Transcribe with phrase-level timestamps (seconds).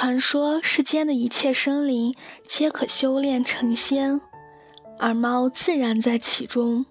[0.00, 2.14] 传说世间的一切生灵
[2.48, 4.18] 皆可修炼成仙，
[4.98, 6.86] 而猫自然在其中。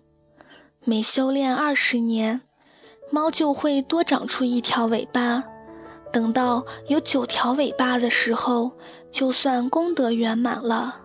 [0.85, 2.41] 每修炼二十年，
[3.09, 5.43] 猫就会多长出一条尾巴。
[6.13, 8.73] 等到有九条尾巴的时候，
[9.09, 10.95] 就算功德圆满了，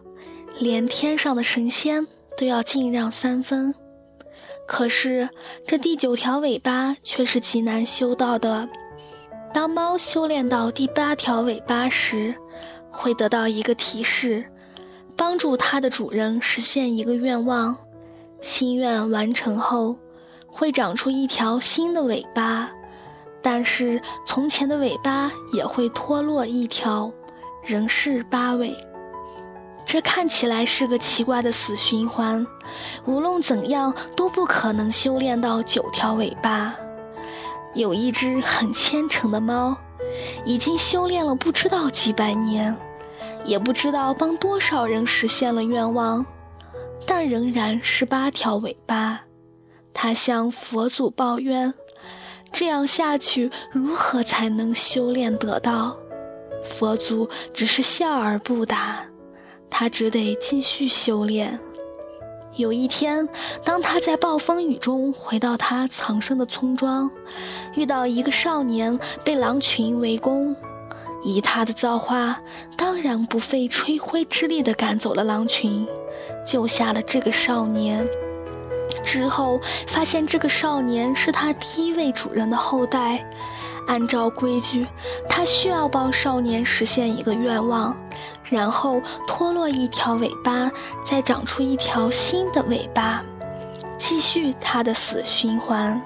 [0.59, 3.75] 连天上的神仙都要敬让三分。
[4.69, 5.31] 可是
[5.67, 8.69] 这第九条尾巴却是极难修到的。
[9.55, 12.35] 当猫修炼到第八条尾巴时，
[12.91, 14.45] 会得到一个提示，
[15.17, 17.77] 帮助它的主人实现一个愿望。
[18.41, 19.97] 心愿完成后，
[20.49, 22.69] 会长出一条新的尾巴，
[23.41, 27.09] 但是从前的尾巴也会脱落一条，
[27.63, 28.77] 仍是八尾。
[29.87, 32.45] 这看起来是个奇怪的死循环，
[33.07, 36.75] 无论怎样都不可能修炼到九条尾巴。
[37.75, 39.77] 有一只很虔诚的猫，
[40.45, 42.75] 已经修炼了不知道几百年，
[43.45, 46.25] 也不知道帮多少人实现了愿望。
[47.07, 49.21] 但仍然是八条尾巴，
[49.93, 51.73] 他向佛祖抱怨
[52.51, 55.95] ：“这样下去，如何才能修炼得道？”
[56.65, 59.05] 佛祖只是笑而不答，
[59.69, 61.59] 他只得继续修炼。
[62.57, 63.29] 有一天，
[63.65, 67.11] 当他在暴风雨中回到他藏身的村庄，
[67.75, 70.55] 遇到一个少年被狼群围攻，
[71.25, 72.41] 以他的造化，
[72.77, 75.87] 当然不费吹灰之力地赶走了狼群。
[76.47, 78.07] 救下了这个少年，
[79.03, 83.25] 之后发现这个少年是他第一位主人的后代。
[83.87, 84.87] 按照规矩，
[85.29, 87.95] 他需要帮少年实现一个愿望，
[88.45, 90.71] 然后脱落一条尾巴，
[91.05, 93.23] 再长出一条新的尾巴，
[93.99, 96.01] 继续它的死循环。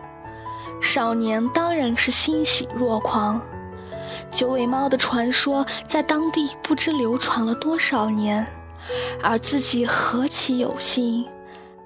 [0.81, 3.41] 少年当然是欣喜若狂。
[4.31, 8.47] 九尾猫的传说在当地不知流传了多少年。
[9.23, 11.23] 而自己何其有幸，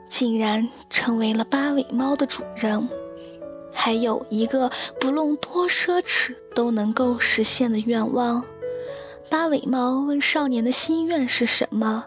[0.09, 2.89] 竟然成为了八尾猫的主人，
[3.75, 8.45] 还有一个不论多奢侈都能够实现的愿望。
[9.31, 12.05] 八尾猫问少年的心愿是什么，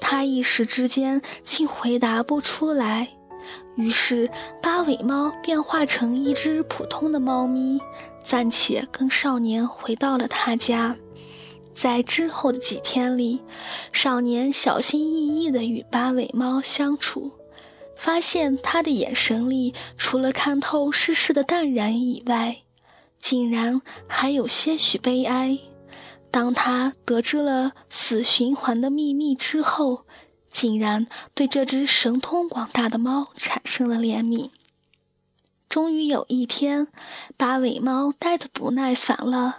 [0.00, 3.08] 他一时之间竟回答不出来。
[3.76, 4.30] 于是
[4.62, 7.80] 八尾猫变化成一只普通的猫咪，
[8.24, 10.96] 暂且跟少年回到了他家。
[11.74, 13.40] 在之后的几天里，
[13.90, 17.32] 少年小心翼翼地与八尾猫相处，
[17.96, 22.56] 发现他的眼神里除了看透世事的淡然以外，
[23.18, 25.58] 竟然还有些许悲哀。
[26.34, 30.04] 当他得知了死循环的秘密之后，
[30.48, 34.50] 竟然对这只神通广大的猫产生了怜悯。
[35.68, 36.88] 终于有一天，
[37.36, 39.58] 八尾猫待得不耐烦了。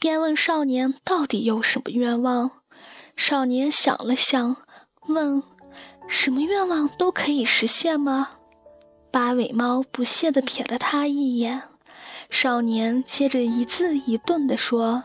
[0.00, 2.50] 便问少年到底有什么愿望？
[3.14, 4.56] 少年想了想，
[5.06, 5.40] 问
[6.08, 8.30] ：“什么愿望都可以实现吗？”
[9.12, 11.62] 八尾猫不屑地瞥了他一眼。
[12.28, 15.04] 少年接着一字一顿地说：“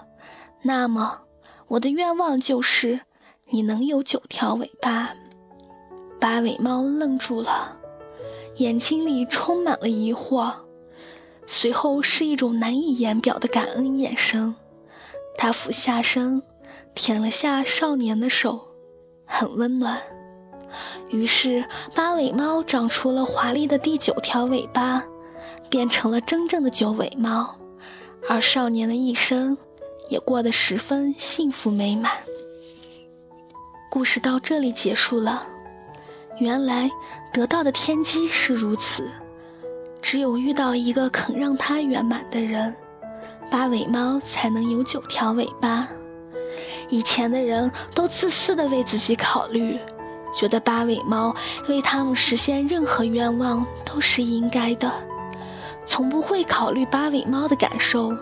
[0.64, 1.20] 那么，
[1.68, 3.02] 我的愿望就是
[3.50, 5.14] 你能有九条尾巴。”
[6.20, 7.78] 八尾猫愣住了，
[8.56, 10.54] 眼睛里充满了疑惑，
[11.46, 14.56] 随后是一种难以言表的感恩眼神。
[15.38, 16.42] 他俯下身，
[16.96, 18.68] 舔了下少年的手，
[19.26, 20.00] 很温暖。
[21.10, 25.04] 于是，八尾猫长出了华丽的第九条尾巴，
[25.70, 27.54] 变成了真正的九尾猫。
[28.30, 29.58] 而少年的一生
[30.14, 32.12] 也过得十分幸福美满。
[33.90, 35.42] 故事到这里结束了。
[36.38, 36.88] 原来
[37.32, 39.10] 得到的天机是如此：
[40.04, 42.72] 只有遇到一个肯让它圆满的人。
[43.50, 45.88] 八尾猫才能有九条尾巴。
[46.90, 49.80] 以前的人都自私的为自己考虑，
[50.32, 51.36] 觉得八尾猫
[51.68, 54.94] 为他们实现任何愿望都是应该的，
[55.88, 58.16] 从不会考虑八尾猫的感受。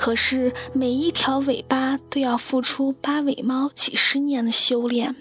[0.00, 5.14] 可是每一条尾巴都要付出八尾猫几十年的修炼。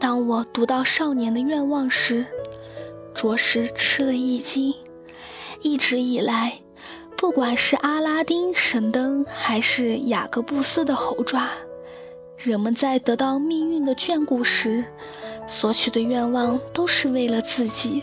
[0.00, 2.24] 当我读到少年的愿望时，
[3.14, 4.72] 着实吃了一惊。
[5.60, 6.58] 一直以来。
[7.14, 11.46] 不管是阿拉丁神灯，还是雅各布斯的猴爪，
[12.38, 14.82] 人们在得到命运的眷顾时，
[15.46, 18.02] 索取的愿望都是为了自己。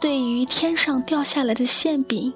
[0.00, 2.32] 对于天上掉下来的馅饼，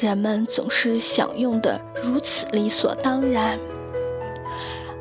[0.00, 3.58] 人们总是享用的如此理所当然，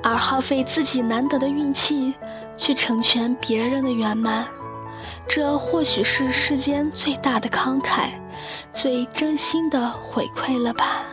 [0.04, 2.14] 而耗费自己难得的运气
[2.56, 4.46] 去成全别人的圆满，
[5.28, 8.10] 这或许是世间最大的慷慨。
[8.74, 11.06] 最真心的回馈了吧。